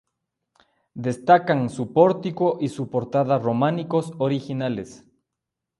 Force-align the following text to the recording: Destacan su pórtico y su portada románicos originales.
Destacan 0.95 1.69
su 1.69 1.93
pórtico 1.93 2.57
y 2.59 2.69
su 2.69 2.89
portada 2.89 3.37
románicos 3.37 4.13
originales. 4.17 5.05